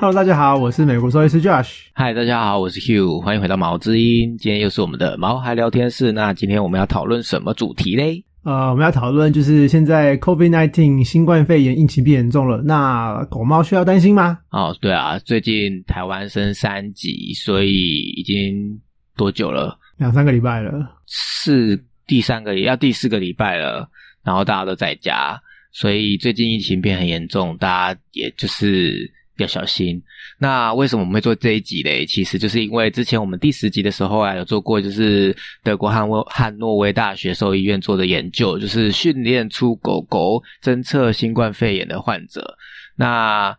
[0.00, 1.82] Hello，大家好，我是美国兽医师 Josh。
[1.92, 4.34] 嗨，大家好，我是 Hugh，欢迎回到毛之音。
[4.38, 6.10] 今天又是我们的毛孩聊天室。
[6.10, 8.24] 那今天我们要讨论什么主题嘞？
[8.42, 14.38] 呃，我们要讨论就是现在 COVID-19 新冠肺炎疫情变严重了，那狗猫需要担心吗？
[14.48, 18.80] 哦，对啊，最近台湾升三级，所以已经
[19.18, 19.78] 多久了？
[19.98, 20.72] 两三个礼拜了，
[21.08, 23.86] 是第三个要第四个礼拜了，
[24.24, 25.38] 然后大家都在家，
[25.72, 29.12] 所以最近疫情变很严重，大家也就是。
[29.42, 30.02] 要小心。
[30.38, 32.06] 那为什么我们会做这一集嘞？
[32.06, 42.56] 其实就是因为之前我们第十集的时候啊，有做过，就是德国汉威汉诺威大学兽医院做的研究，就是训练出狗狗侦测新冠肺炎的患者。
[42.96, 43.54] 那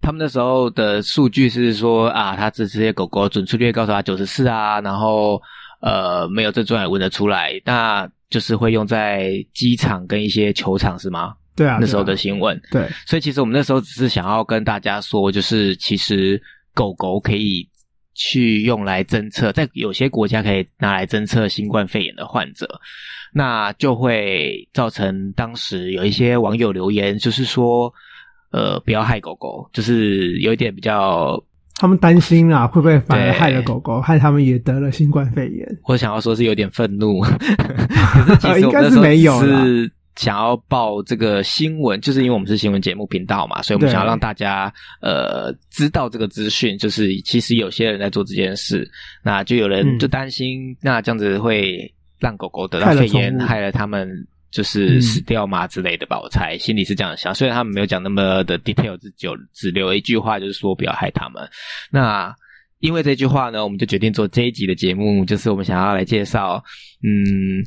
[0.00, 5.40] 他们那时候的数据是说啊，他这这些狗狗准确率告诉他九十四啊，然后
[5.80, 11.34] 呃没有症状也闻得出来，那就是会用在机场跟一些球场是吗？
[11.58, 12.58] 对啊，那时候的新闻。
[12.70, 16.40] 对，所以其实我们那时候只是想要跟大家说，就是其实
[16.72, 17.68] 狗狗可以
[18.14, 22.66] 去用来侦测，在有些国家可以拿来侦测新冠肺炎的患者，
[23.32, 27.92] 那就会造成当时有一些网友留言，就是说，
[28.50, 31.40] 呃，不要害狗狗，就是有一点比较，
[31.76, 35.66] 他们担心啊，会不会反而害了狗狗，害他们也得了新冠肺炎？
[35.86, 39.90] 我想要说是有点愤怒， 可是其实应该是没有是。
[40.18, 48.90] 想要报这个新闻，就是因为我们是新闻节目频道嘛，所以我们想要让大家呃知道这个资讯，就是其实有些人在做这件事，
[49.22, 54.10] 那就有人就担心，那这样子会让狗狗得到肺炎，害了他们
[54.50, 56.18] 就是死掉嘛之类的吧？
[56.20, 61.48] 我猜心里是这样想，虽然他们没有讲那么的 detail，只就只留了一句话，就是说不要害他们。
[61.92, 62.34] 那
[62.80, 66.60] 因为这句话呢，我们就决定做这一集的节目，就是我们想要来介绍，
[67.04, 67.62] 嗯。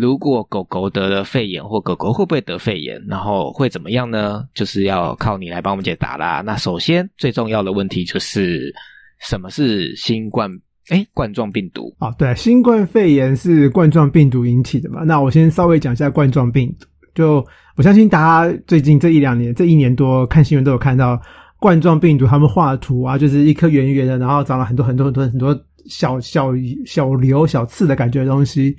[0.00, 4.46] 如果狗狗得了肺炎，或狗狗会不会得肺炎，然后会怎么样呢？
[4.54, 6.40] 就是要靠你来帮我们解答啦。
[6.40, 8.72] 那首先最重要的问题就是
[9.18, 10.48] 什么是新冠？
[10.90, 15.02] 哎，冠状病毒啊，对，新冠肺炎是冠状病毒引起的嘛？
[15.02, 16.86] 那我先稍微讲一下冠状病毒。
[17.12, 17.44] 就
[17.74, 21.20] 我相信大家最近这一两年，这一年多看新闻都有看到
[21.58, 25.60] 冠状病毒，他们画图啊，就是一颗圆圆的，然后长了很多很多很多很多
[25.90, 26.52] 小小
[26.86, 28.76] 小瘤、小刺的感觉的东西。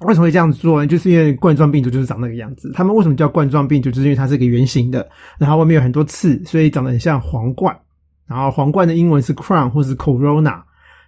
[0.00, 0.86] 为什么会这样子做呢？
[0.86, 2.70] 就是因为冠状病毒就是长那个样子。
[2.74, 3.90] 他们为什么叫冠状病毒？
[3.90, 5.08] 就是因为它是一个圆形的，
[5.38, 7.74] 然后外面有很多刺，所以长得很像皇冠。
[8.26, 10.60] 然后皇冠的英文是 crown 或是 corona，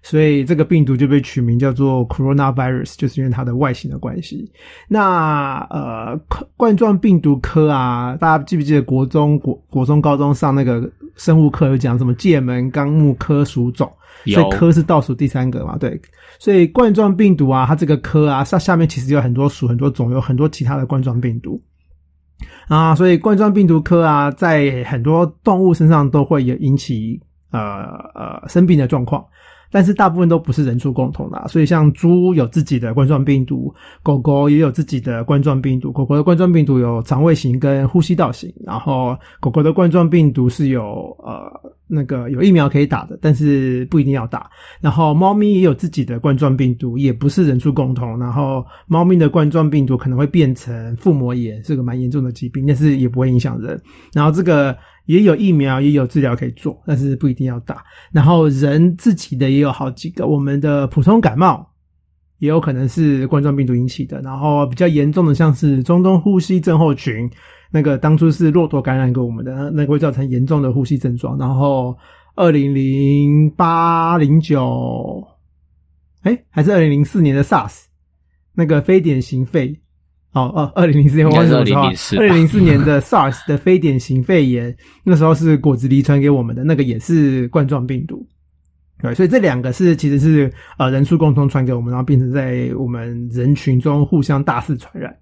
[0.02, 4.50] 所以这个病毒就被取名叫做 coronavirus，就是因为它的外形的关系。
[4.88, 6.18] 那呃，
[6.56, 13.92] 冠状病毒科啊，大家记不记得国中国国中高中上那个生物课有讲什么界门纲目科属种？
[14.26, 15.76] 所以科是倒数第三个嘛？
[15.78, 16.00] 对，
[16.38, 21.60] 所以冠状病毒啊，它这个科啊，下下面其实有很多属、很多种，有很多其他的冠状病毒
[22.68, 22.94] 啊。
[22.94, 27.20] 所以冠状病毒科啊，在很多动物身上都会有引起
[27.50, 27.60] 呃
[28.14, 29.24] 呃生病的状况。
[29.70, 35.92] 但是大部分都不是人畜共同的，所以像猪有自己的冠状病毒，狗狗也有自己的冠状病毒。
[35.92, 41.50] 狗狗的冠状病毒有肠胃型跟呼吸道型，然后狗狗的冠状病毒是有呃
[41.86, 44.50] 那个有疫苗可以打的，但是不一定要打。
[44.80, 48.18] 然后猫咪也有自己的冠状病毒，也不是人畜共同。
[48.18, 53.80] 然后猫咪的冠状病毒可能会变成腹膜炎，是个蛮严重的疾病，但是也不会影响人。
[54.12, 54.76] 然后这个。
[55.08, 57.82] 也有疫苗，也有治疗可以做，但是不一定要打。
[58.12, 61.66] 然后人自己的也有好几个，我们的普通感冒
[62.40, 64.20] 也有可能是冠状病毒引起的。
[64.20, 67.26] 然后比较严重的，像是中东呼吸症候群，
[67.72, 71.38] 那个当初是骆驼感染给我们的，那个会造成严重的呼吸症状。
[71.38, 71.96] 然后
[72.34, 75.26] 二零零八零九，
[76.20, 77.84] 哎，还是二零零四年的 SARS，
[78.52, 79.80] 那个非典型肺。
[80.38, 81.58] 哦哦，二零零四年，我忘记了。
[82.18, 88.26] 二零零四年的 SARS 的非典型肺炎，那时候是果子狸传给我们的，那个也是冠状病毒。
[89.02, 95.14] 对，所以这两个是其实是呃人畜共同传给我们，然后变成在我们人群中互相大肆传染。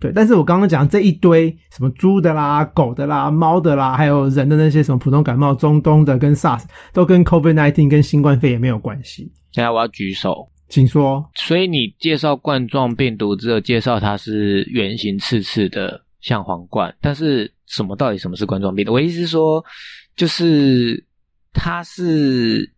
[0.00, 6.62] 对，但是我刚刚讲这一堆什么猪的啦、狗的啦、猫的啦，还有人的那些什么普通感冒、中东的跟 SARS
[6.92, 9.30] 都跟 COVID nineteen 跟新冠肺炎没有关系。
[9.50, 10.48] 现在我要举手。
[10.68, 11.24] 请说。
[11.34, 16.94] 所以你介绍冠状病毒，只有介绍它是圆形刺刺的，像皇冠。
[17.00, 18.92] 但是什么到底什么是冠状病毒？
[18.92, 19.64] 我意思是说，
[20.16, 21.02] 就是
[21.52, 22.70] 它是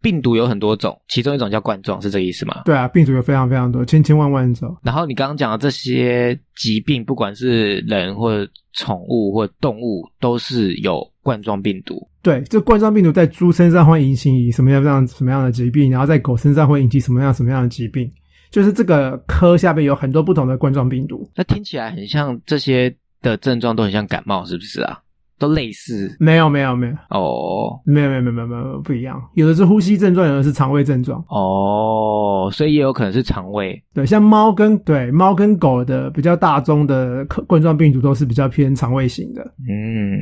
[0.00, 2.62] 病毒有很多种，其中一种叫冠状，是这个意思吗？
[2.64, 4.76] 对啊，病毒有非常非常多，千千万万种。
[4.82, 11.10] 然后你刚刚讲的这些疾病，不管是人或宠物或动物，都是有。
[11.26, 18.08] 冠状病毒，对，这冠状病毒在猪身上会引起什么样、样什么样的疾病，然后在狗身上会引起什么样、什么样的疾病？
[18.48, 21.28] 就是这个科下面有很多不同的冠状病毒。
[21.34, 25.00] 那听起来很像这些的症状都很像感冒，是不是啊？
[25.38, 26.16] 都类似？
[26.18, 31.22] 没有没有没有哦，没有没有没有没有没有不一样，有的是呼吸症状，有的是肠胃症状。
[31.28, 33.82] 哦，所以也有可能是肠胃。
[33.94, 39.42] 对，像猫跟对猫跟狗的比较大宗的冠状病毒都是比较偏肠胃型的。
[39.68, 40.18] 嗯，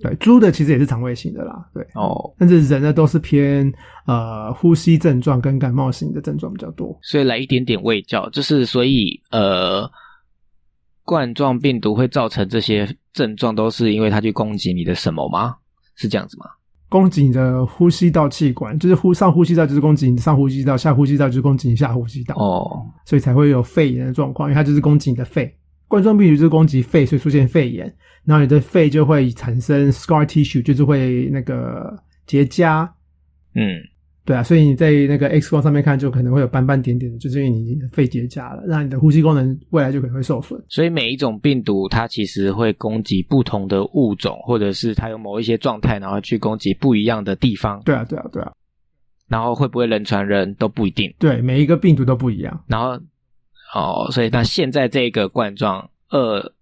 [0.00, 1.64] 对，猪的其实也是肠胃型的啦。
[1.74, 3.72] 对，哦，但是人呢都是偏
[4.06, 6.98] 呃呼吸症状跟感冒型的症状比较多。
[7.02, 9.90] 所以来一点点胃教，就是所以呃。
[11.04, 15.54] 冠状病毒会造成这些症状，都是因为它去攻击你的什么吗？
[15.96, 16.46] 是这样子吗？
[16.88, 22.34] 攻击你的呼吸道气管，就是呼上呼吸道就是攻击你上呼吸道，下呼吸道就是攻击你下呼吸道。
[22.36, 25.52] 哦，所以才会有肺炎的状况，因为它就是攻击你的肺。
[25.88, 27.92] 冠状病毒就是攻击肺，所以出现肺炎，
[28.24, 31.96] 然后你的肺就会产生 scar tissue，就是会那个
[32.26, 32.88] 结痂。
[33.54, 33.62] 嗯。
[34.24, 40.58] 对啊，所以你在那个 X 光上面看，就可能会有斑斑点点的，就是因为你肺结痂了，让你的呼吸功能未来就可能会受损。
[40.68, 47.82] 所以每一种病毒，它其实会攻击不同的物种，或者是它有某一些状态，然后去攻击不一样的地方。
[47.84, 48.50] 对啊，对啊，对啊。
[49.28, 51.12] 然后会不会人传人都不一定。
[51.18, 52.64] 对，每一个病毒都不一样。
[52.66, 52.98] 然后，
[53.74, 56.52] 哦，所以那现在这个冠状二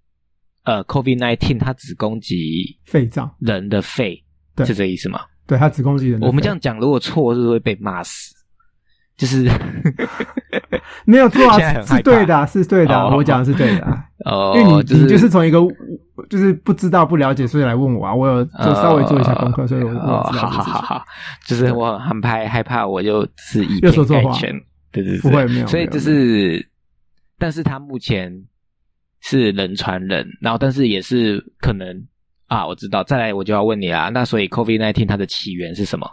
[0.65, 4.21] 呃 COVID nineteen 它只攻击肺脏人的肺，
[4.65, 5.21] 是这意思吗？
[5.47, 8.35] 对他只攻击人，我们这样讲如果错是会被骂死，
[9.17, 9.49] 就是
[11.05, 15.59] 没有错啊， 是对的，是对的，我讲的是对的， 哦，因为你你就是从一个
[16.31, 21.05] 就是不知道不了解，所以来问我啊，我有就稍微做一下功课，所以我好好好好，
[21.45, 24.53] 就是我很怕害怕，我就是以偏概全，
[24.91, 26.67] 对对对，不会没有，所以就是，
[27.39, 28.33] 但是他目前
[29.21, 32.07] 是人传人，然后但是也是可能。
[32.53, 33.03] 啊，我知道。
[33.03, 34.11] 再来，我就要问你啦。
[34.11, 36.07] 那所以，COVID nineteen 它的起源是什么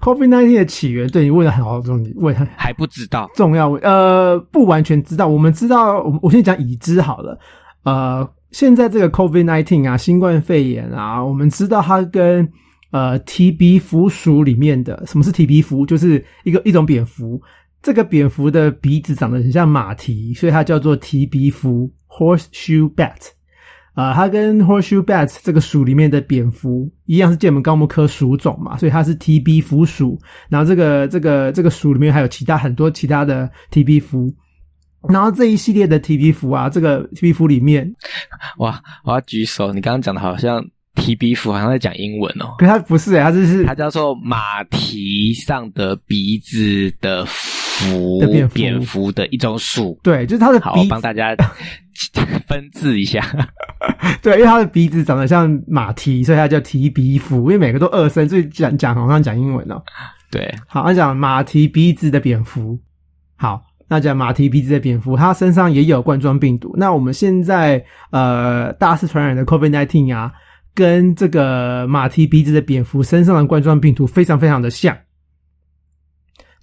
[0.00, 3.28] ？COVID nineteen 的起源，对你问的很好，重点问还不知道。
[3.34, 5.26] 重要呃，不完全知道。
[5.26, 7.36] 我们知道，我我先讲已知好了。
[7.82, 12.48] 呃，现在这个 COVID nineteen 啊，新冠肺炎啊，我们知道它跟
[12.92, 17.42] 呃 TB 蝠属里面的什么是 TB 蝠，就是一个一种蝙蝠。
[17.82, 23.32] 这个蝙蝠的鼻子长得很像马蹄，所以它叫做 TB 蝠 （Horseshoe Bat）。
[23.94, 30.18] 啊，它跟 Horseshoe bats 这个属里面的蝙蝠一样，是剑门纲目科属种嘛，所以它是 TB 蝠属。
[30.48, 34.32] 然后这个这个这个属里面还有其他很多其他的 TB 蝠。
[35.08, 37.92] 然后这一系列的 TB 蝠啊，这个 TB 蝠里面，
[38.58, 39.72] 哇，我要举手！
[39.72, 48.20] 你刚刚讲的好像 TB 蝠好像在讲英文哦，可它不是，它这是它叫做马蹄上的鼻子的蝠，
[48.54, 49.98] 蝙蝠的一种属。
[50.04, 51.34] 对，就是它的鼻，帮大家。
[52.48, 53.24] 分字一下，
[54.22, 57.36] 对，因为他的鼻子长得像马蹄，所以他叫蹄鼻蝠。
[57.42, 59.82] 因为每个都二声，所以讲讲好像讲英文哦。
[60.30, 62.78] 对，好，那讲马蹄鼻子的蝙蝠。
[63.36, 66.74] 好，那讲马蹄鼻子的蝙蝠，它身上也有冠状病毒。
[66.76, 70.32] 那我们现在呃，大肆传染的 COVID-19 啊，
[70.74, 74.96] 跟这个马蹄鼻子的蝙蝠身上的冠状病毒非常非常的像。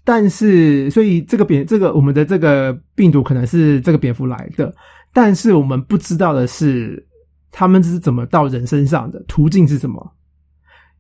[0.05, 4.73] 但是，所以这个蝙这个我们的这个病毒可能是这个蝙蝠来的。
[5.21, 7.05] 但是我们不知道的是，
[7.51, 10.13] 他们是怎么到人身上的途径是什么？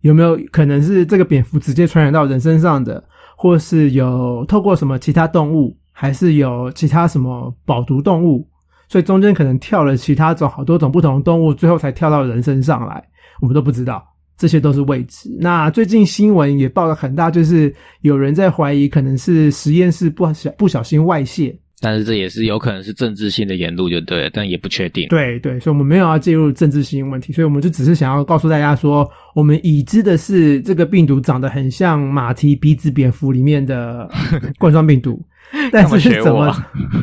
[0.01, 3.01] 有没有可能是这个蝙蝠直接传染到人身上的，
[3.37, 8.45] 或是有透过什么其他动物，还是有其他什么饱毒动物？
[8.89, 13.01] 所以中间可能跳了其他种好多种不同动物，最后才跳到人身上来，
[13.39, 14.05] 我们都不知道，
[14.37, 15.33] 这些都是未知。
[15.39, 21.57] 那最近新闻也报了很大，就是有人在怀疑，可能是实验室不小不小心外泄。
[21.81, 25.07] 但是这也是有可能是政治性的言论，就对，但也不确定。
[25.09, 34.09] 对对，所以我们没有要介入政治性问题，所以我们就只是想要告诉大家说，我们已知的是这个病毒长得很像马蹄鼻子蝙蝠里面的
[34.59, 35.23] 冠状病毒，
[35.71, 36.53] 但是怎么？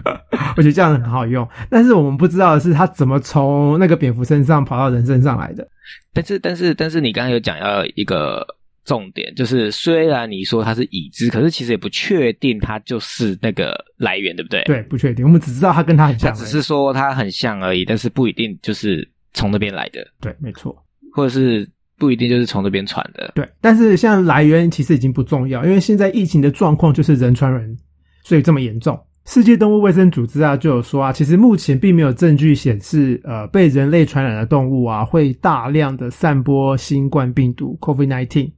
[0.57, 5.67] 我觉得这样很好用，但是我们不知道的是它怎么从那个蝙蝠身上跑到人身上来的。
[6.13, 8.47] 但是但是但是你刚刚有讲要一个。
[8.87, 14.63] 重点就是，虽然你说它是已知，可是其实也不确定它就是那个来源，对不对？
[14.63, 15.25] 对，不确定。
[15.27, 20.07] 我们只知道它跟它很像，只是说它很像而已，但是不一定就是从那边来的。
[20.21, 20.75] 对，没错。
[21.13, 23.33] 或者是不一定就是从那边传的。
[23.35, 27.77] 对，但是像来源其实已经不重要，因为现在疫情的状况就是人传人，
[28.23, 28.97] 所以这么严重。
[29.25, 38.53] 世界动物卫生组织啊就有说啊，其实目前并没有证据显示，呃，被人类传染的动物啊会大量的散播新冠病毒 （COVID-19）。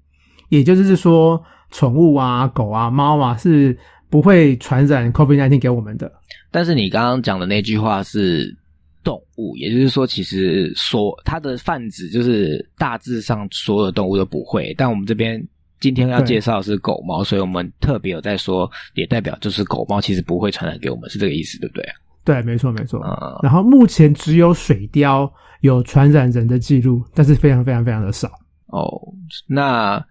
[0.48, 3.76] 也就是说，宠物啊、狗啊、猫啊是
[4.10, 6.10] 不会传染 COVID-19 给我们的。
[6.50, 8.56] 但是你刚刚讲的那句话是
[9.04, 14.74] 动物，也就是说，其实说它的泛指就是大致上所有的动物都不会。
[14.76, 15.42] 但我们这边
[15.80, 21.84] 今天要介绍是狗猫，所以我们特别有在说，也代表就是狗猫其实不会传染给我们，是这个意思，对不对？
[22.24, 23.00] 对，没错没错。
[23.42, 28.28] 然后目前只有水貂有传染人的记录，但是非常非常非常的少。
[28.66, 29.00] 哦，
[29.46, 30.04] 那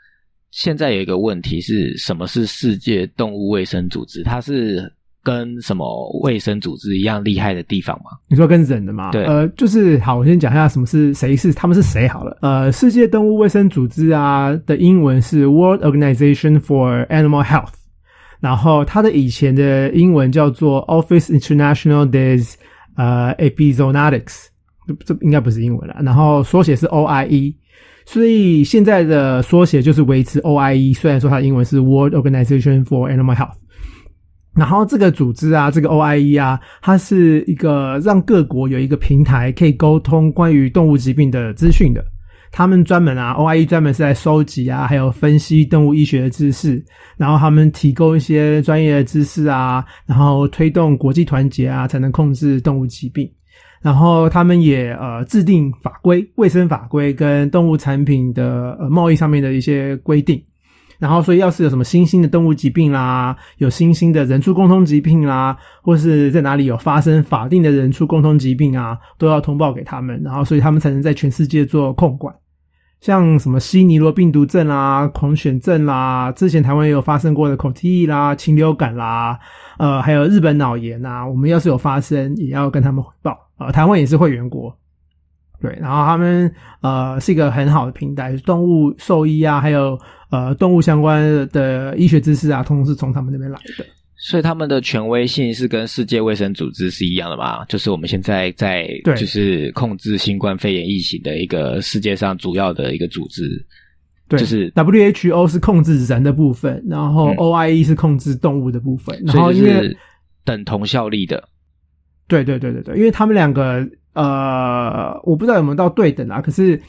[0.51, 4.24] 现在有一个问题是什么是世界动物卫生组织？
[4.24, 4.92] 它是
[5.24, 5.86] 跟什么
[6.24, 8.12] 卫生组织一样厉害的地方吗？
[8.30, 9.12] 你说跟人的吗？
[9.12, 12.38] 对，呃，就是好，我先讲一下什么是谁是他们是谁好了。
[12.42, 17.74] 呃，世界动物卫生组织啊的英文是 World Organization for Animal Health。
[18.39, 22.54] 然后它的以前的英文叫做 Office International des
[22.96, 24.46] 呃 Epizootics，
[25.04, 26.00] 这应该不是英文了。
[26.04, 27.56] 然后缩写是 OIE，
[28.10, 30.96] 所以现在的缩写就是维持 OIE。
[30.96, 33.58] 虽然说它的英文是 World Organization for Animal Health。
[34.56, 42.02] 然后这个组织啊，这个 OIE 啊，它是一个让各国有一个平台可以沟通关于动物疾病的资讯的。
[42.50, 46.82] 他们专门啊，OIE 专门是在收集啊，还有分析动物医学的知识，
[47.18, 53.30] 然后他们提供一些专业的知识啊，然后推动国际团结啊，才能控制动物疾病。
[53.81, 60.43] 然后他们也呃制定法规、卫生法规跟动物产品的呃贸易上面的一些规定。
[61.00, 70.19] 然后所以要是有什么新兴的动物疾病啦，有新兴的人畜共通疾病啦，或是在哪里有发生法定的人畜共通疾病啊，都要通报给他们。
[70.24, 72.34] 然后所以他们才能在全世界做控管。
[73.00, 79.39] 像什么西尼罗病毒症啦、狂犬症啦，之前台湾也有发生过的口蹄疫啦、禽流感啦，
[79.77, 83.38] 呃，还有日本脑炎呐，我们要是有发生，也要跟他们汇报。
[83.58, 84.75] 呃，台湾也是会员国，
[85.62, 89.98] 对，然后他们呃是一个很好的平台，动物兽医啊，还有
[90.30, 93.86] 呃动物相关的医学知识啊，通通是从他们那边来的。
[94.20, 97.64] 所以他们的权威性是跟世界卫生组织是一样的嘛？
[97.66, 103.44] 就是我们现在在就是控制新冠肺炎疫情的一个世界上主要的一个组织，
[104.28, 109.96] 对，就是 WHO 是控制人的部分，然后 OIE 是控制动物的部分，然后是
[110.44, 111.48] 等同效力的。
[112.28, 116.82] 对对对对对，因为他们两个呃，我不知道有没有到对等啊，可是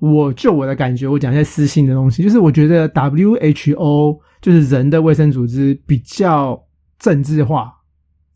[0.00, 6.62] 我就我的感觉，我讲一些私信的东西，就是我觉得 WHO 就是人的卫生组织比较。
[6.98, 7.72] 政治化，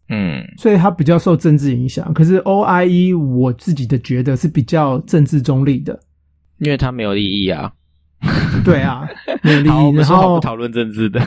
[0.09, 2.13] 嗯，所以它比较受政治影响。
[2.13, 5.99] 可是 OIE 我自己的觉得是比较政治中立的，
[6.59, 7.73] 因为它没有利益啊。
[8.65, 9.09] 对啊，
[9.43, 9.97] 没有利益。
[9.97, 11.19] 然后不讨论政治的，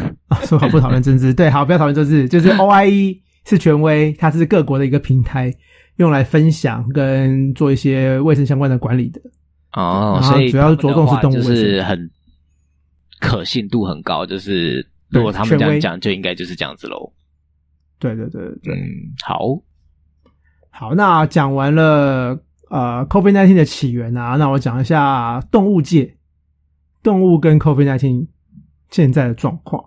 [0.46, 1.34] 说好不讨论政治。
[1.34, 2.30] 对，好，不要讨论政治。
[2.30, 5.52] 就是 OIE 是权威，它是各国的一个平台，
[5.96, 9.20] 用来分享跟做一些卫生相关的管理的。
[9.72, 12.12] 哦，所以主要着重是动物卫生，很
[13.20, 14.24] 可信度很高。
[14.24, 17.12] 就是如果他们这样讲，就应该就是这样子喽。
[18.04, 18.84] 对对对对，嗯，
[19.26, 19.40] 好，
[20.70, 22.38] 好，那讲完了
[22.70, 26.14] 呃，COVID nineteen 的起源啊，那我讲一下动物界，
[27.02, 28.28] 动物跟 COVID nineteen
[28.90, 29.82] 现在的状况。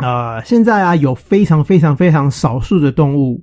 [0.00, 3.42] 呃，现在啊，有非常非常非常少数的动物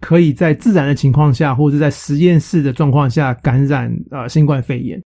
[0.00, 5.02] 可以在自然的情况下，或者在实验室的状况下感染呃新冠肺炎。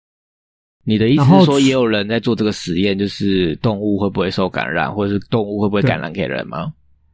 [0.86, 6.72] 你的意思是说，也有人在做这个实验，就是动物会不会受感染，或者是动物会不会感染给人吗？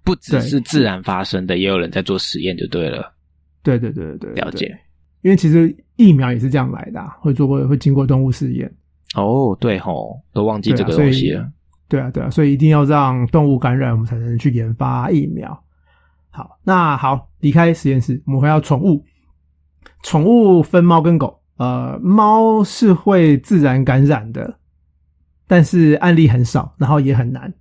[0.10, 3.14] 不只是自然发生的，也有人在做实验，就对了。
[3.62, 4.76] 对对对对了解。
[5.22, 8.74] 因为其实疫苗也是这样来的，会做过，会经过动物试验。
[9.16, 11.48] 哦，对吼，都忘记这个东西了。
[11.88, 15.64] 对啊，对啊，所以一定要让动物感染，我们才能去研发疫苗。
[16.30, 19.04] 好，那好，离开实验室，我们回到宠物。
[20.04, 24.58] 宠物分猫跟狗，呃，猫是会自然感染的，
[25.48, 27.54] 但是案例很少，然后也很难。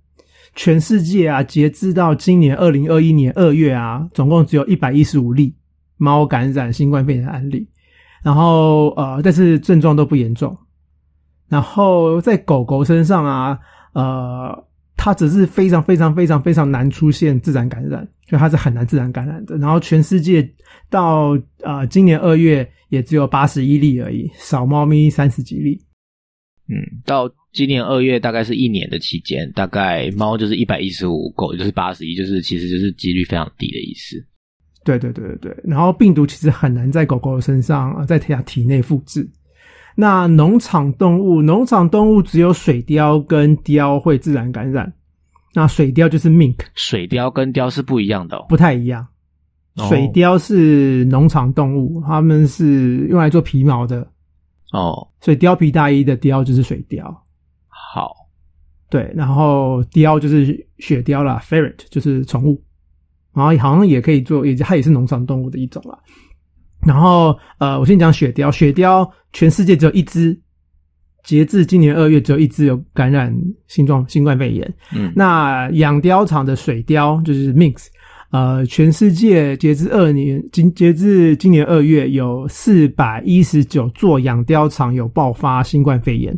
[0.59, 5.55] 全世界啊，截至到今年二零二一年二月啊，总共只有一百一十五例
[5.95, 7.65] 猫感染新冠肺炎的案例，
[8.21, 10.57] 然后呃，但是症状都不严重。
[11.47, 13.57] 然后在狗狗身上啊，
[13.93, 19.57] 呃，它只是非常非常非常非常难出现自然感染，所以它是很难自然感染的。
[19.59, 20.45] 然后全世界
[20.89, 25.81] 到呃今年二月也只有八十一例而已，少猫咪三十几例。
[26.69, 27.29] 嗯，到。
[27.51, 34.23] 今年二月大概是一年的期间，大概猫就是一百一十五，狗就是八十一，就是其实就是几率非常低的意思。
[34.85, 35.63] 对对对对对。
[35.63, 39.27] 然后病毒其实很难在狗狗身上在它体内复制。
[39.95, 44.93] 那农场动物，农场动物只有水貂跟貂会自然感染。
[45.55, 49.07] 那水貂就是 mink，水貂跟貂是不一样的，哦不太一样。
[49.89, 54.07] 水貂是农场动物，它们是用来做皮毛的。
[54.71, 57.15] 哦，所以貂皮大衣的貂就是水貂。
[57.67, 58.13] 好，
[58.89, 62.61] 对，然后貂就是雪貂啦 f e r r e t 就是宠物，
[63.33, 65.97] 然后好像也可以做，也它也是农场动物的一种啦。
[66.81, 70.39] 然后呃，我先讲雪貂，雪貂全世界只有一只，
[71.23, 73.35] 截至今年二月只有一只有感染
[73.67, 74.73] 新状新冠肺炎。
[74.95, 77.87] 嗯，那养貂场的水貂就是 Mix，
[78.31, 86.37] 呃，全世界截至二年今截至今年二月，有四百一十九座养貂场有爆发新冠肺炎，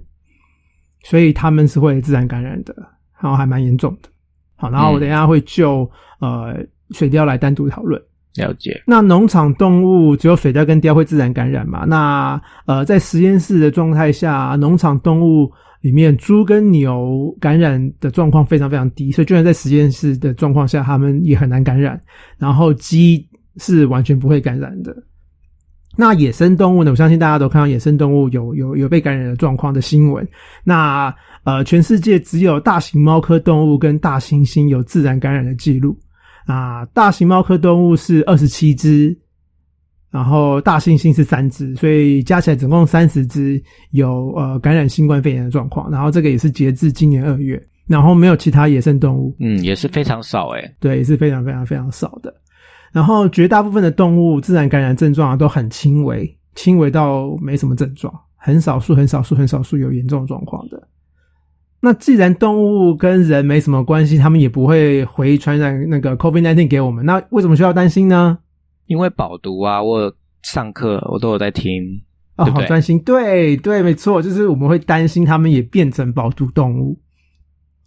[1.03, 2.73] 所以他们是会自然感染的，
[3.21, 4.09] 然后还蛮严重的。
[4.55, 6.55] 好，然后我等一下会就呃
[6.91, 8.01] 水貂来单独讨论。
[8.35, 8.81] 了解。
[8.87, 11.83] 那农场动物只有水貂跟貂会自然感染嘛？
[11.85, 22.01] 那呃，在实验室的状态下，农场动物里面猪跟牛感染的状况非常非常低，所以就算在实验室的状况下，它们也很难感染。
[22.37, 24.95] 然后鸡是完全不会感染的。
[25.97, 26.91] 那野生动物呢？
[26.91, 30.25] 我相信大家都看到野生动物有有有被感染的状况的新闻。
[30.63, 35.97] 那呃，全世界只有大型猫科动物跟大猩猩有自然感染的记录。
[36.45, 39.15] 啊，大型猫科动物是二十七只，
[40.11, 45.89] 然后大猩猩是三只，所以加起来总共三十只有呃感染新冠肺炎的状况。
[45.89, 52.33] 然后这个也是截至今年二月，然后没有其他野生动物，嗯，也是非常少诶，对，也是非常非常非常少的。
[52.91, 60.87] 然后绝大部分的动物自然感染症状都很轻微，轻微到没什么症状，很少数很少数很少数有严重状况的。
[61.79, 68.37] 那既然动物跟人没什么关系，他们也不会回传染那个 COVID-19 给我们，那为什么需要担心呢？
[68.91, 72.01] 因为饱读啊，我上课我都有在听，
[72.35, 76.99] 哦，好专心，对对，没错，就是我们会担心他们也变成饱读动物。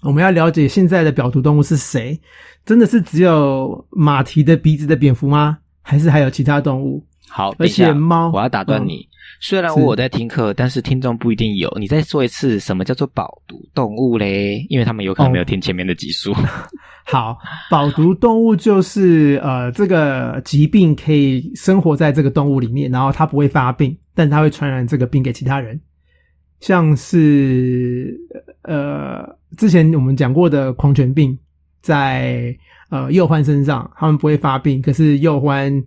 [0.01, 2.19] 我们要了解现在的表读动物是谁？
[2.65, 5.59] 真的是只有马蹄的鼻子的蝙蝠吗？
[5.83, 7.05] 还是还有其他动物？
[7.28, 9.09] 好，而且猫，我要打断你。
[9.40, 11.69] 虽然我在听课，但是听众不一定有。
[11.78, 14.64] 你再说一次，什么叫做饱读动物嘞？
[14.69, 16.33] 因为他们有可能没有听前面的集数。
[17.04, 17.37] 好，
[17.71, 25.78] 饱读动物就是呃，这个疾病可以生活在这个动物里面，然后它不会发病，但它会传染这个病给其他人。
[26.61, 28.16] 像是
[28.62, 31.37] 呃，之前我们讲过的狂犬病，
[31.83, 32.57] 在
[32.88, 35.85] 呃幼獾身上，他们不会发病，可是幼獾。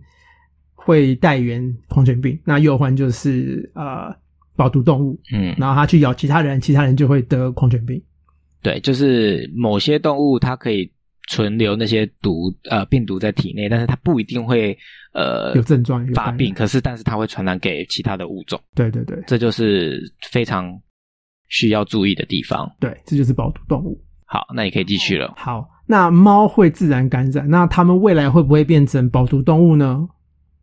[0.88, 4.10] 会带源狂犬病，那鼬獾就是呃
[4.56, 8.02] 保毒动物，嗯，然后它去咬其他人，其他人就会得狂犬病。
[8.62, 10.90] 对，就是某些动物它可以
[11.28, 14.74] 存留那些毒呃病毒在体内，但是它不一定会
[15.12, 18.58] 呃有症状发病，可是但是它会传染给其他的物种。
[18.74, 20.72] 对对对，这就是非常
[21.48, 22.66] 需要注意的地方。
[22.80, 24.02] 对，这就是保毒动物。
[24.24, 25.34] 好，那你可以继续了。
[25.36, 30.08] 好，那猫会自然感染，那它们未来会不会变成保毒动物呢？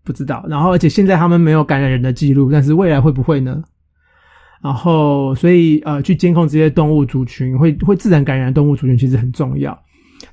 [0.06, 3.62] 不知道，然后而且现在他们没有感染人的记录，但是未来会不会呢？
[4.62, 9.78] 然后所以呃，去监控这些动物族群会会自然感染动物族群其实很重要。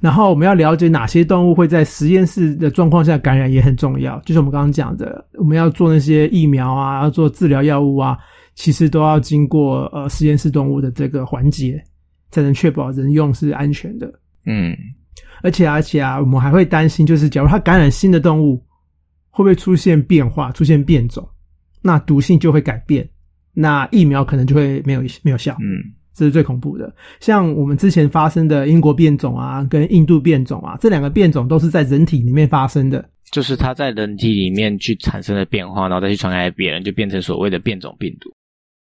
[0.01, 4.19] 然后我们要了解哪些动物会在实验室的状况下感染也很重要。
[4.21, 8.17] 就是我们刚刚讲的，我们要做那些疫苗啊，要做治疗药物啊，
[8.55, 11.83] 其实都要经过呃实验室动物的这个环节，
[12.31, 14.11] 才能确保人用是安全的。
[14.47, 14.75] 嗯，
[15.43, 18.63] 而且而且啊，我们还会担心，就是假如它感染新的动物。
[19.33, 21.29] 会不会出现变化、出现变种？
[21.83, 23.09] 那毒性就会改变，
[23.53, 25.57] 那疫苗可能就会没有没有效。
[25.59, 25.83] 嗯，
[26.15, 26.95] 这是最恐怖的。
[27.19, 38.31] 像我们之前发生的英国变种啊，跟印度变种啊，这两个变种都是在人体里面发生的，就是它在人体里面去产生的变化，然后再去传染给别人，就变成所谓的变种病毒。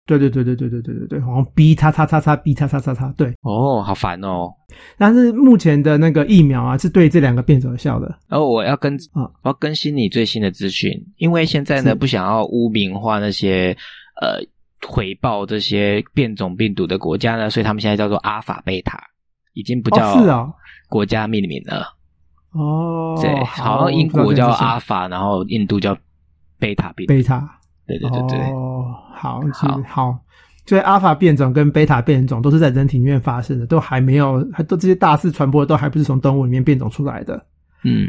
[0.06, 3.34] 对对对对对对对对对，好像 B 叉叉叉叉 B 叉叉叉叉，对。
[3.42, 4.50] 哦，好烦哦。
[4.98, 8.08] 但是目前的那个疫苗啊，是对这两个变种有效的。
[8.28, 13.78] 然后我要跟啊，我要更新你最新的资讯，因为现在呢，不想要污名化那些
[14.20, 14.40] 呃
[14.86, 19.00] 回报这些变种病毒的国家呢，所以他们现在叫做阿尔法、贝塔，
[19.54, 20.52] 已经不叫是啊
[20.90, 21.86] 国家命名了。
[22.54, 25.96] 哦，对，好像英国叫阿尔法，然后印度叫
[26.60, 27.06] 贝塔病。
[27.06, 27.61] 贝塔。
[27.88, 30.20] 对对对对，哦，好，好，好，
[30.66, 37.44] 所以阿尔法变种跟贝塔变种都是在人体里面发生的，都还没有，还都这些大肆传播都还不是从动物里面变种出来的。
[37.84, 38.08] 嗯，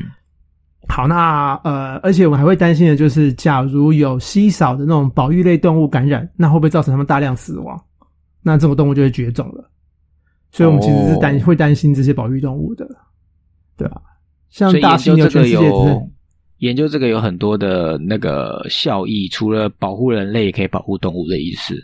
[0.89, 7.81] 好，那呃，而且我们还会担心的就是，假如有稀少的那种保育类动物感染，那会不会造成它们大量死亡？
[8.43, 9.69] 那这种动物就会绝种了。
[10.51, 12.87] 所以我们其实是担会担心这些保育动物的，
[13.77, 14.03] 对吧？
[14.51, 15.71] 像大犀牛全世界
[16.63, 21.75] 研究这个有很多的那个效益，除了保护人类，也可以保护动物的意思。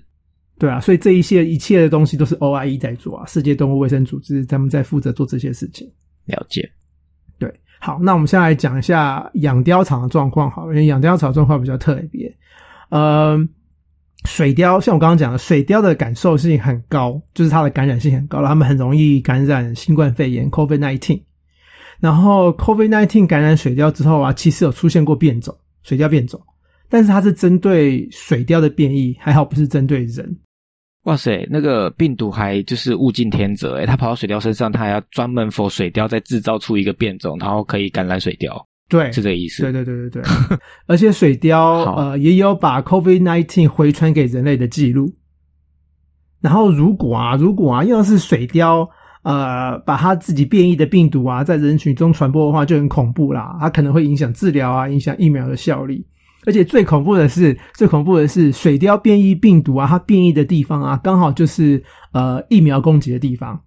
[0.56, 5.84] 对啊，所以这一切一切的东西都是 OIE 在做啊，世界动物卫生组织他们在负责做这些事情。
[6.26, 6.62] 了解。
[7.40, 12.32] 对，好，那我们先来讲一下养貂场的状况，好，因为养貂场状况比较特别。
[12.90, 13.36] 呃，
[14.26, 21.22] 水貂像我刚刚讲的，水貂的感受性很高，就是它的感染性很高了，它们很容易感染新冠肺炎 （COVID-19）。
[22.00, 26.40] 然后，COVID-19 感染水貂之后啊，其实有出现过变种，水貂变种，
[26.88, 30.38] 但是它是针对水貂的变异，还好不是针对人。
[31.04, 38.62] 哇塞，那个病毒还就是物竞天择诶，它跑到水貂身上，它还要专门否水貂再制造出一个变种，然后可以感染水貂。
[38.88, 39.62] 对，是这个意思。
[39.62, 40.22] 对对对对对，
[40.86, 45.14] 而且水貂呃也有把 COVID nineteen 回传给人类的记录。
[46.40, 48.88] 然后如果啊，如果啊，要是水貂
[49.28, 53.58] 呃把它自己变异的病毒啊在人群中传播的话，就很恐怖啦。
[53.60, 56.02] 它可能会影响治疗啊，影响疫苗的效力。
[56.46, 63.60] 而且最恐怖的是，最恐怖的是水貂变异病毒啊，它变异的地方啊，刚好就是呃疫苗攻击的地方。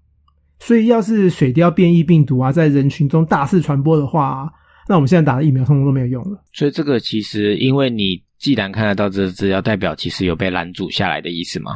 [0.58, 4.50] 所以要是水貂变异病毒啊在人群中大肆传播的话，
[4.90, 6.44] 那我们现在打的疫苗通通都没有用了。
[6.54, 11.74] 所以这个其实，因为你既然看得到这资料，代表其实有被拦阻下来的意思吗？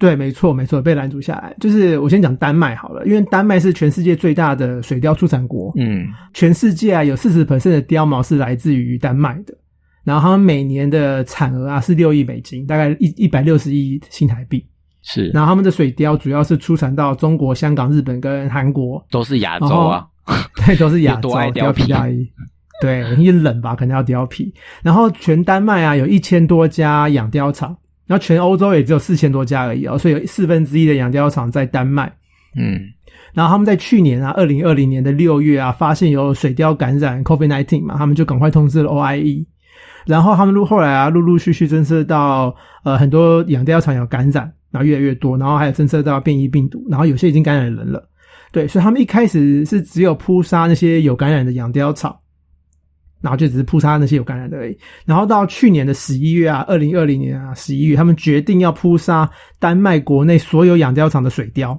[0.00, 1.54] 对，没错，没错，被拦阻下来。
[1.60, 5.70] 就是我先讲丹麦好了，因为丹麦是全世界最大的水貂出产国。
[5.76, 9.54] 嗯，全世界啊有四十 percent 的貂毛是来自于丹麦的，
[10.02, 14.66] 然后他们每年的产额啊是六亿美金，大概一一百六十亿新台币。
[15.02, 20.06] 是，然后他们的水貂主要是出产到中国、香港、日本跟韩国，都是亚洲啊，
[20.64, 22.26] 对，都是亚洲貂皮大衣。
[22.80, 24.50] 对，因为冷吧，可能要貂皮。
[24.82, 27.76] 然后全丹麦啊有一千多家养貂厂。
[28.10, 32.12] 然后全欧洲也只有四千多家而已哦，所以有四分之一的养貂厂在丹麦。
[32.56, 32.80] 嗯，
[33.32, 39.46] 然后他们在去年啊，二零二零年的六月啊，发现有水貂感染 COVID-19 嘛，他们就赶快通知了 OIE。
[40.06, 48.04] 然后他们陆后来啊，陆陆续续侦测到呃很多养貂场有感染，然后越来越多，然后还有侦测到变异病毒，然后有些已经感染人了。
[48.50, 52.16] 对，所以他们一开始是只有扑杀那些有感染的养貂场。
[53.20, 54.76] 然后就只是扑杀那些有感染的而已。
[55.04, 61.78] 然后到去年的十一月啊，二零二零年啊十一月，他们决定要扑杀丹麦国内所有养貂场的水貂，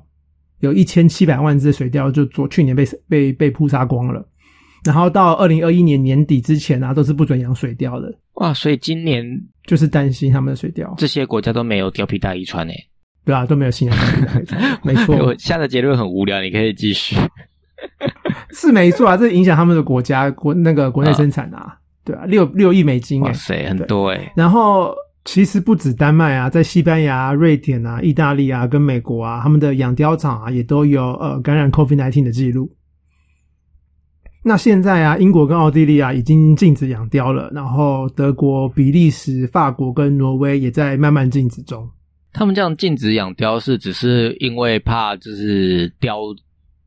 [0.60, 4.28] 有一千七百万只水貂就昨去年被被被扑杀光了。
[4.84, 8.12] 然后到二零二一年年底之前啊，都是不准养水貂的。
[8.36, 9.24] 哇，所以今年
[9.66, 12.76] 就是担心他们的水貂，这些国家都没有貂皮大衣穿诶。
[13.24, 13.96] 对啊，都没有新的。
[14.84, 17.16] 没错，我下的结论很无聊，你可以继续。
[18.54, 24.32] 是没错啊，这影响他们的国家国那个国内生产啊，对啊，六六亿美金，哇塞，很多哎。
[24.36, 32.72] 然后其实不止丹麦啊，在西班牙、瑞典啊、意大利啊、跟美国啊，他们的养貂场啊也都有呃感染 COVID-19 的记录。
[34.44, 41.88] 那现在啊，英国跟奥地利啊已经禁止养貂了，然后德国、比利时、法国跟挪威也在慢慢禁止中。
[42.34, 46.36] 他们这样禁止养貂是只是因为怕就是貂。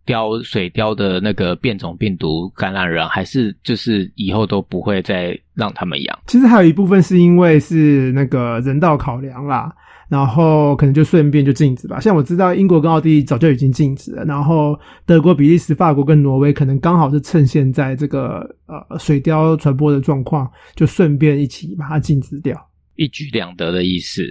[0.06, 6.18] 貂水貂的那个变种病毒感染人，还是就是以后都不会再让他们养。
[6.26, 9.74] 其实还有一部分是因为是那个人道考量啦，
[10.08, 11.98] 然后可能就顺便就禁止吧。
[12.00, 22.54] 像我知道英国跟奥地利早就已经禁止了，然后德国、比利时、法国跟挪威可能刚好是趁现在这个呃水貂传播的状况，就顺便一起把它禁止掉，
[22.96, 24.22] 一举两得的意思。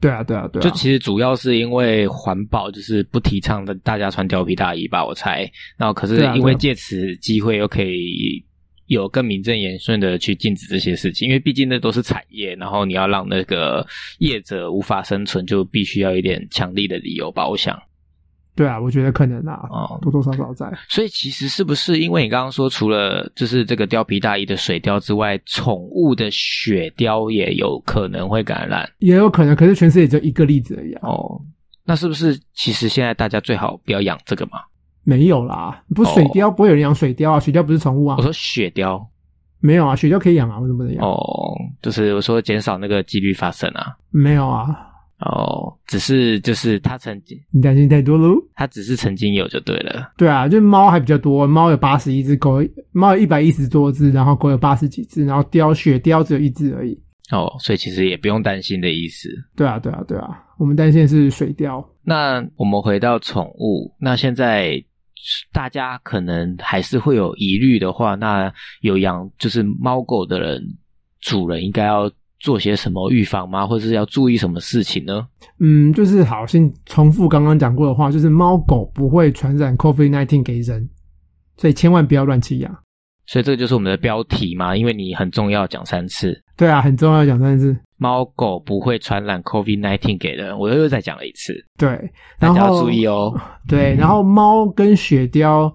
[0.00, 5.50] 对啊，对啊，对啊，就其实主要是因为环保，就是不提倡的大家穿貂皮大衣吧，我猜。
[5.76, 8.44] 然后可是因为借此机会又可以
[8.86, 13.86] 有更名正言顺的去禁止这些事情，因为毕竟那都是产业，然后你要让那个
[14.18, 17.76] 业者无法生存，就必须要一点强力的理由吧，我想。
[18.58, 19.62] 对啊，我觉得可能啊，
[20.02, 20.68] 多多少少在。
[20.88, 28.90] 所以其实是不是因为你刚刚说，除了就是这个貂皮大衣的水貂之外，宠物的雪貂也有可能会感染？
[28.98, 30.92] 也有可能，可是全世界只有一个例子而已。
[30.94, 31.40] 哦，
[31.84, 34.58] 那是不是其实现在大家最好不要养这个嘛？
[35.04, 38.16] 没有啦，不水貂不会有人养水貂啊，水貂不是宠物啊。
[38.18, 39.06] 我说雪貂
[39.60, 41.06] 没有啊，雪貂可以养啊，为什么不能养？
[41.06, 41.16] 哦，
[41.80, 43.94] 就是我说减少那个几率发生啊。
[44.10, 44.87] 没有啊。
[45.20, 48.36] 哦，只是就是它曾经，你担心太多喽。
[48.54, 50.12] 它只是曾经有就对了。
[50.16, 56.96] 对啊，就猫还比较多，猫有八十一只，狗猫有一百一十多只，然后狗有八十几只，然后貂雪貂只有一只而已。
[57.32, 59.28] 哦，所以其实也不用担心的意思。
[59.56, 61.84] 对啊，对啊，对啊，我们担心的是水貂。
[62.04, 64.80] 那我们回到宠物，那现在
[65.52, 68.52] 大家可能还是会有疑虑的话，那
[68.82, 70.62] 有养就是猫狗的人，
[71.20, 72.08] 主人应该要。
[72.40, 73.66] 做些什么预防吗？
[73.66, 75.26] 或者是要注意什么事情呢？
[75.60, 80.88] 嗯，就是好，先重复刚刚讲过的话，就是猫狗不会传染 COVID-19 给人，
[81.56, 82.74] 所以千万不要乱弃养。
[83.26, 86.34] 所以这个就是我们的标题嘛，因为你很重要，讲三次。
[86.56, 87.76] 对啊，很重要，讲三次。
[87.98, 91.52] 猫狗不会传染 COVID-19 给人，我又再讲了一次。
[91.76, 93.38] 对，大家要注意哦。
[93.66, 95.70] 对，然后猫跟雪貂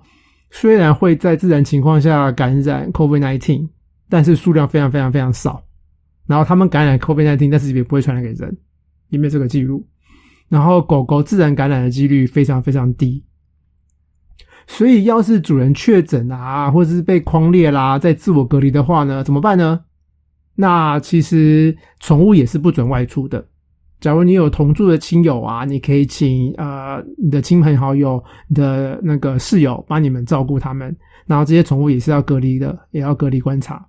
[0.50, 3.68] 虽然会在自然情况下感染 COVID-19，
[4.10, 5.62] 但是数量非常非常非常少。
[6.26, 8.58] 然后他们感染 COVID-19，但是也不会传染给人，
[9.10, 9.86] 也没有这个记录。
[10.50, 13.24] 然后狗狗自然感染的几率非常非常低。
[14.68, 19.82] 所以要是主人确诊啊，或者是被框列啦，在自我隔离的话呢，怎么办呢？
[20.56, 23.44] 那其实宠物也是不准外出的，
[24.00, 30.96] 假如你有同住的亲友啊，你可以请呃你的亲朋好友、你的那个室友帮你们照顾他们。
[31.26, 33.84] 然后这些宠物也是要隔离的，也要隔离观察。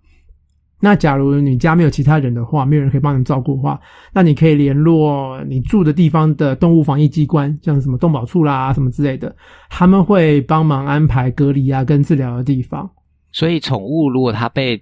[0.84, 3.80] 那假如你家没有其他人的话，没有人可以帮你照顾的话，
[4.12, 9.34] 那你可以联络你住的地方的动物防疫机关，像什么动保处啦什么之类的，
[9.70, 12.88] 他们会帮忙安排隔离啊跟治疗的地方。
[13.32, 14.80] 所以，宠物如果它被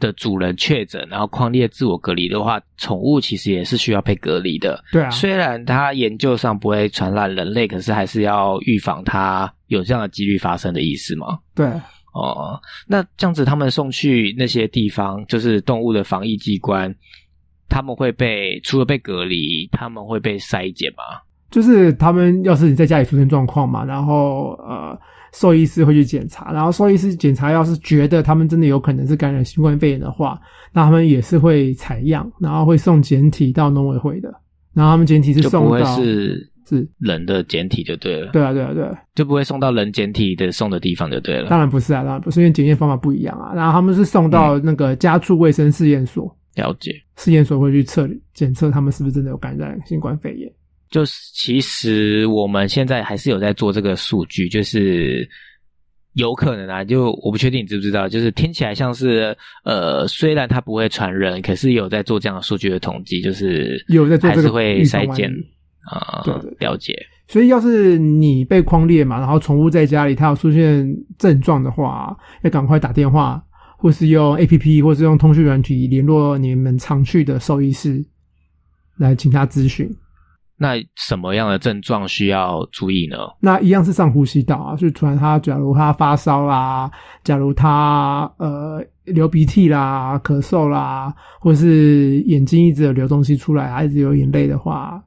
[0.00, 4.82] 的主人确诊，然后框列自我隔离的话，宠物其实也是需要被隔离的。
[4.90, 11.38] 对啊，虽然它研究上不会传染人类，可是还是要预防它有这样的几率发生的意思吗？
[11.54, 11.66] 对，
[12.14, 16.94] 哦，那这样子他们送去那些地方，就是动物的防疫机关，
[17.68, 21.20] 他们会被除了被隔离，他们会被筛检吗？
[21.50, 24.98] 就是他们要是你在家里出现状况嘛，然后呃。
[25.36, 30.40] 兽医师会去检查，然后兽医师检查，要是觉得他们真的有可能是感染新冠肺炎的话，
[30.72, 34.32] 那他们也是会采样，然后会送检体到农委会的。
[34.72, 38.32] 然后他们检体是送到是是人的检体就对了。
[38.32, 41.48] 对啊，对啊，对，就不会送到人检体的送的地方就对了。
[41.48, 43.52] 当然不是啊，当然不是，因为检验方法不一样啊。
[43.54, 46.24] 然后他们是送到那个家畜卫生试验所，
[46.56, 50.50] 了解，试验所会去测检测他们是不是真的有感染新冠肺炎。
[50.90, 55.28] 就是其实我们现在还是有在做这个数据，就是
[56.12, 65.28] 有可能啊，就我不确定你知不知道，就是听起来像是呃，虽然它不会传人，可是有在做这样的数据的统计，就是有在做还是会筛检
[65.86, 66.22] 啊，
[66.58, 66.94] 了解。
[67.26, 70.86] 所以要是你被框列嘛，然后宠物在家里它有出现
[71.18, 73.42] 症状的话，要赶快打电话，
[73.78, 78.04] 或是用 A P P，或是用通讯软体联络你们常去的兽医师
[78.98, 79.90] 来请他咨询。
[80.56, 83.16] 那什么样的症状需要注意呢？
[83.40, 86.88] 那一样是上呼吸道啊，就突然他，假如他发烧啦，
[87.24, 95.02] 假如他呃流鼻涕啦、咳嗽啦，或是眼睛一直有流东西出来，一直有眼泪的话，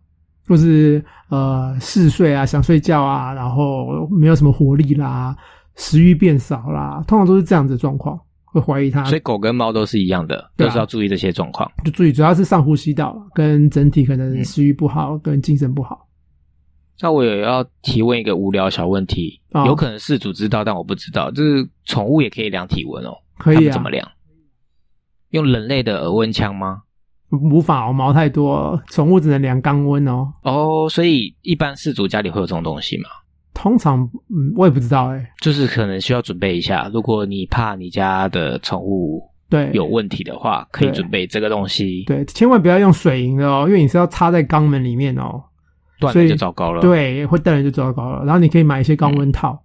[0.48, 5.36] 或是呃嗜睡啊、想睡觉啊，然后没有什么活力啦、
[5.76, 8.20] 食欲变少啦，通常都是这样子的状况。
[8.50, 11.70] 会怀疑它，所以狗跟猫都是一样的，都是要注意这些状况。
[11.84, 16.08] 就注意，主要是上呼吸道跟整体可能食欲不好，跟精神不好。
[17.02, 23.12] 那我也要提问一个无聊小问题，有可能事主知道，但我不知道，就是宠物也可以量体温哦？
[23.38, 23.74] 可以啊？
[23.74, 24.10] 怎么量？
[25.32, 26.84] 用人类的耳温枪吗？
[27.32, 30.32] 无法，毛太多，宠物只能量肛温哦。
[30.44, 33.10] 哦，所以一般饲主家里会有这种东西吗？
[33.54, 36.90] 通常，嗯，我也不知道哎，就是可能需要准备一下。
[36.94, 42.04] 如果你怕你家的宠物对有问题的话，可以准备这个东西。
[42.06, 45.44] 对，千万不要用水银的哦，因为你是要插在肛门里面哦，
[46.00, 46.82] 断了就糟糕了。
[46.82, 48.24] 对，会断了就糟糕了。
[48.26, 49.62] 然后你可以买一些肛温套。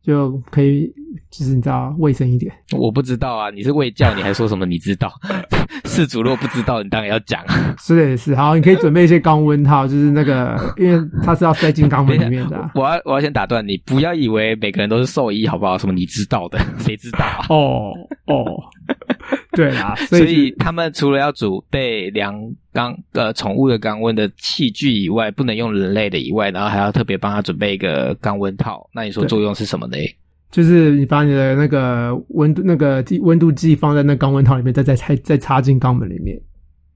[0.00, 0.90] 就可以，
[1.30, 2.50] 就是你知道卫生一点。
[2.78, 4.64] 我不知道啊，你是喂教，你还说什么？
[4.64, 5.12] 你知道？
[5.98, 7.42] 事主如果不知道，你当然要讲。
[7.76, 12.70] 是的，是好，你可以准备一些肛温套，就是那个， 因为它是要塞进肛门里面的。
[12.74, 15.76] 我要我要先打断你，不要以为每个人都是兽医，好不好？
[15.76, 17.26] 什么你知道的， 谁知道？
[17.48, 17.92] 哦
[18.26, 18.44] 哦。
[19.52, 22.32] 对啊，所以他们除了要准备量
[22.72, 28.88] 肛呃宠物的肛温的器具以外，不能用人类的以外，然后还要特别帮他准备一个肛温套。
[28.92, 29.96] 那你说作用是什么呢？
[30.50, 36.40] 就是你把你的那个温度那个温度计放在那肛温套里面，再再再再插进肛门里面。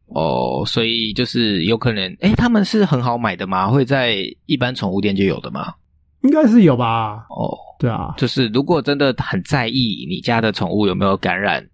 [0.06, 3.68] 哦，所以就是有可能，哎，他们是很好买的吗？
[3.68, 5.74] 会在一般宠物店就有的吗？
[6.22, 7.26] 应该是有吧。
[7.30, 11.66] 哦，对啊，就是如果真的很在意你家的宠物有没有感染。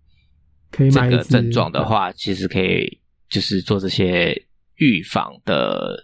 [0.71, 2.87] 可以买这个症状的话，其实可以
[3.31, 4.39] 就是做这些
[4.77, 5.97] 预防的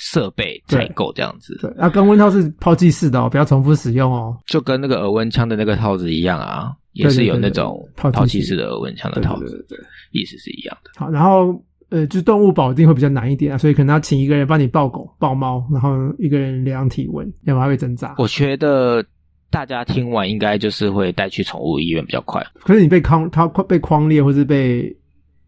[0.00, 1.58] 设备采购这样子。
[1.60, 4.36] 对，啊，跟温套是抛弃式的哦，不要重复使用哦。
[4.46, 9.78] 就跟那个耳温枪的那个套子一样啊，也是有那种抛弃式的耳温枪的套子，对，
[10.12, 10.90] 意思是一样的。
[10.96, 18.14] 好，然后呃，就动物保定会比较难一点啊，所以可能要请一个人帮你抱狗、抱猫，然后一个人量体温，要不然会挣扎。
[18.18, 19.04] 我觉得。
[19.50, 22.46] 大家听完应该就是会带去宠物医院比较快。
[22.60, 24.94] 可是你被框，他被框裂，或是被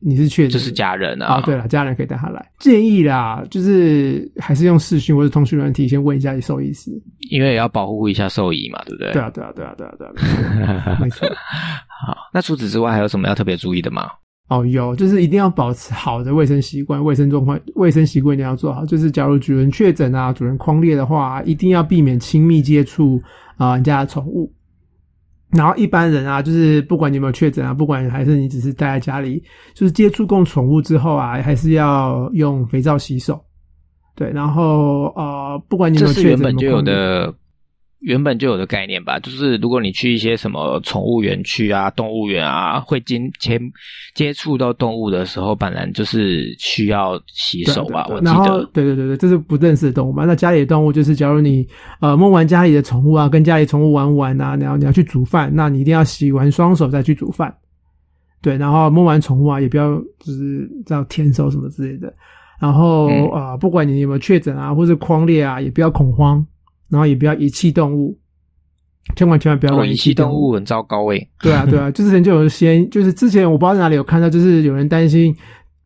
[0.01, 1.41] 你是确诊，就是家人啊。
[1.43, 2.51] 对了，家人可以带他来。
[2.59, 6.91] 建议啦，就是还是用视讯或者通讯软体先问一下你兽医师，
[7.31, 9.13] 因为也要保护一下兽医嘛，对不对？
[9.13, 11.29] 对啊，对啊，对啊，对啊，对啊， 没错。
[12.05, 14.09] 好，那除此之外还有什么要特别注意的吗？
[14.49, 18.85] 哦，有，就是一定要保持好的卫生习惯，卫生状况，卫生习惯一定要做好。
[18.85, 23.21] 就是假如主人确诊啊，主人框裂的话，一定要避免亲密接触。
[23.57, 24.51] 啊，人家的宠物，
[25.53, 29.43] 然后一般人啊，就是不管你有没有确诊啊，不管还是你只是待在家里，
[29.75, 33.41] 就是接触过宠物之后啊，还是要用肥皂洗手。
[34.15, 37.35] 对，然后呃，不管你有没有确诊，原本就有的
[38.01, 43.61] 原本就有的概念吧，就是如果你去一些什么宠物园区啊、动物园啊，会经接
[44.15, 48.07] 接触到动物的时候，本来就是需要洗手吧。
[48.09, 50.25] 我记得，对对对对，这是不认识的动物嘛？
[50.25, 51.67] 那家里的动物就是，假如你
[52.01, 57.55] 呃摸完家里的宠物啊，跟家里宠物玩玩啊，然后你要去煮饭，那你一定要洗完双手再去煮饭。
[58.41, 62.11] 对，然后摸完宠物啊，也不要就是叫舔手什么之类的。
[62.59, 66.43] 然后啊，不管你有没有确诊啊，或是框裂啊，也不要恐慌。
[66.91, 68.19] 然后也不要遗弃动物，
[69.17, 71.31] 千万千万不要遗弃动物，很糟糕诶。
[71.41, 75.35] 对啊，对啊， 就之前就有先，就是之前我不知道在哪里有看到，就是有人担心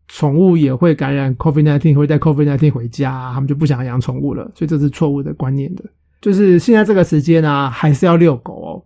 [0.09, 4.51] 宠物也会感染 COVID nineteen，会带 COVID nineteen 回家，他们就不想养宠物了。
[4.55, 5.85] 所以这是错误的观念的。
[6.21, 8.83] 就是现在这个时间啊，还是要遛狗哦，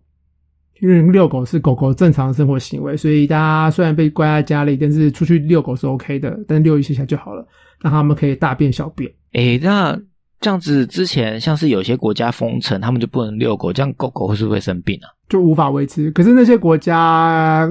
[0.81, 7.47] 因为遛狗是狗狗正常的生活行为，所以大家虽然被关在家里，但是出去遛狗是 OK 的，但遛一下下就好了，
[7.81, 9.09] 让他们可以大便小便。
[9.35, 9.97] 诶，那。
[10.41, 15.11] 这样子之前像是有些国家封城，他们就不能遛狗，这样狗狗会不会生病啊？
[15.29, 16.11] 就无法维持。
[16.13, 17.71] 可是那些国家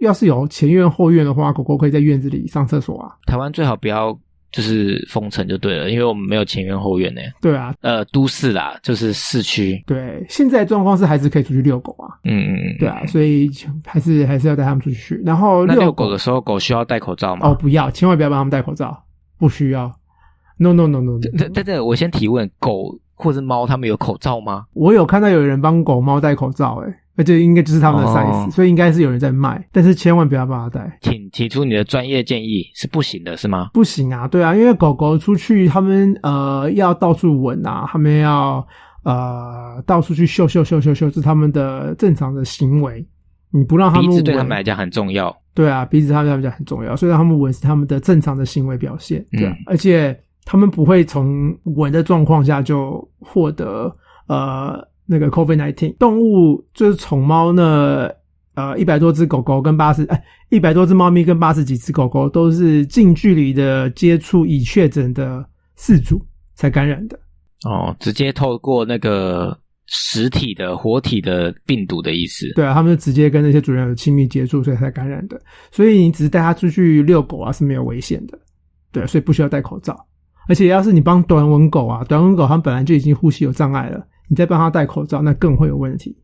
[0.00, 3.14] 要是有前院后院的话，狗狗可以在院子里上厕所啊。
[3.26, 4.16] 台湾最好不要
[4.50, 7.20] 就是封城就对了，因为我们没有前院后院呢。
[7.40, 9.82] 对啊，呃，都市啦，就是市区。
[9.86, 12.08] 对，现在状况是还是可以出去遛狗啊。
[12.24, 12.76] 嗯嗯嗯。
[12.78, 13.50] 对啊，所以
[13.86, 15.20] 还是还是要带他们出去。
[15.24, 17.48] 然后遛狗的时候，狗需要戴口罩吗？
[17.48, 19.04] 哦，不要，千万不要帮他们戴口罩，
[19.38, 19.92] 不需要。
[20.58, 21.18] No no no no！
[21.20, 24.64] 对对对，我先提问：狗或者猫，他们有口罩吗？
[24.74, 29.64] 我有看到有人帮狗猫戴口罩，哎，而且应该就是他们的 size，所以应该是有人在卖。
[29.70, 30.98] 但是千万不要帮他戴。
[31.00, 33.70] 请提出你的专业建议，是不行的，是吗？
[33.72, 38.66] 不行啊，对啊，因为狗狗出去，他们呃要到处闻啊，他们要
[39.04, 43.06] 呃到处去嗅嗅嗅嗅嗅，是他们的正常的行为。
[43.50, 45.34] 你不让他们闻，对他们来讲很重要。
[45.54, 49.24] 对啊，鼻子他们来讲很重要，所以让他们闻是他们的正常的行为表现。
[49.30, 50.18] 对，而且。
[50.50, 53.92] 他们不会从稳的状况下就获得
[54.28, 58.08] 呃那个 COVID nineteen 动物就是宠猫呢，
[58.54, 65.44] 呃一百多只狗狗跟八十哎一百多只猫咪跟八十几只狗狗都是近距离的接触已确诊的
[65.76, 66.18] 饲主
[66.54, 67.20] 才感染的
[67.66, 75.38] 哦，直接透过那个实体的活体的病毒的意思，对啊，他们就直接跟那些主人有亲密接触，所以才感染的。
[75.70, 78.38] 所以你只是带它出去遛狗啊是没有危险的，
[78.90, 79.94] 对，所以不需要戴口罩。
[80.48, 86.16] 而且，要是你帮短吻狗啊，短吻狗它本来就已经呼吸有障碍了，你再帮它戴口罩，那更会有问题。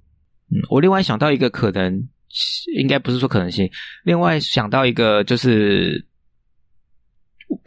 [0.51, 2.09] 嗯，我另外想到一个可能，
[2.75, 3.71] 应该不是说可能性，
[4.03, 6.07] 另外想到一个就是，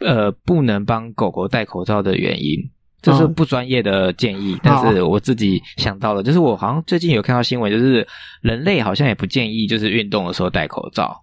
[0.00, 2.58] 呃，不能帮狗狗戴口罩的原因，
[3.00, 8.06] 这是不专业的建议，但是我自己想到了，就是我好像最近有看到新闻，就是
[8.42, 11.22] 人类好像也不建议，就是运动的时候戴口罩，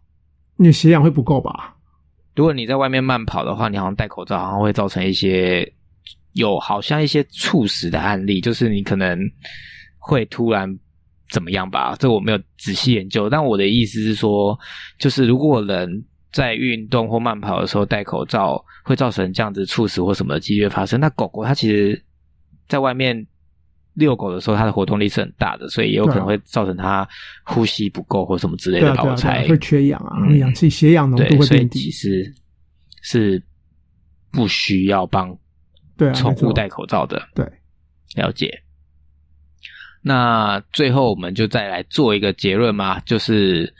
[0.56, 1.75] 你血氧会不够吧？
[2.36, 5.72] 如果你在外面慢跑的话，你好像戴口罩，好像会造成一些
[6.34, 9.18] 有好像一些猝死的案例，就是你可能
[9.98, 10.70] 会突然
[11.32, 11.96] 怎么样吧？
[11.98, 14.58] 这我没有仔细研究，但我的意思是说，
[15.00, 21.00] 就是如果人在运动或慢跑的时候戴口罩，会造成这样子猝死或什么的几率发生。
[21.00, 22.04] 那狗狗它其实
[22.68, 23.26] 在外面。
[23.96, 27.08] 遛狗的时候，它的活动力是很大的，所以也有可能会造成它
[27.44, 31.80] 呼吸不够或什么之类的，我猜会缺氧啊，氧气、血氧浓度会变低。
[31.80, 32.34] 其实
[33.02, 33.42] 是
[34.32, 35.36] 不需要帮
[35.98, 37.22] 对宠物戴口罩的。
[37.34, 37.44] 对，
[38.16, 38.62] 了解。
[40.02, 43.74] 那最后我们就再来做一个结论嘛，就是。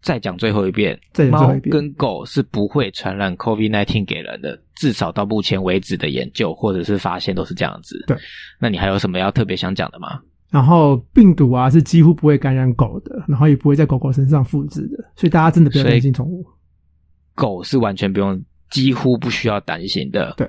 [0.00, 8.02] 再讲最后一遍，猫跟狗是不会传染 COVID-19 给人的，至少到目前为止的研究或者是发现都是这样子。
[8.06, 8.16] 对，
[8.60, 10.20] 那你还有什么要特别想讲的吗？
[10.50, 16.46] 然后病毒啊是几乎不会感染狗的，然后也不会在狗狗身上复制的，所以大家真的不要担心宠物。
[17.34, 20.32] 狗是完全不用，几乎不需要担心的。
[20.36, 20.48] 对，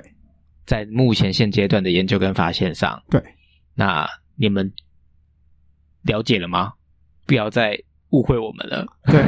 [0.66, 3.22] 在目前现阶段的研究跟发现上，对，
[3.76, 4.72] 那你们
[6.04, 6.74] 了解了吗？
[7.26, 7.78] 不要再。
[8.12, 8.86] 误会我们了。
[9.06, 9.22] 对，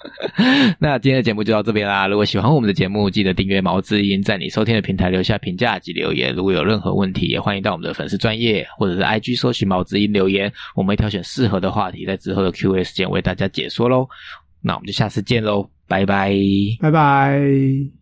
[0.78, 2.06] 那今天的节目就到这边啦。
[2.06, 6.34] 如果喜欢我们的节目，记得订阅毛知音，在你收听的平台留下评价及留言。
[6.34, 14.08] 如果有任何问题，也欢迎到我们的粉丝专业或者是 IG 搜寻毛知音留言，我们会挑选适合的话题，在之后的 Q&A 时间为大家解说喽。
[14.62, 16.34] 那我们就下次见喽，拜拜，
[16.80, 17.84] 拜拜。